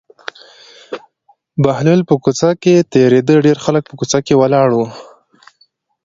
[1.63, 4.87] بهلول په کوڅه کې تېرېده ډېر خلک په کوڅه کې ولاړ وو.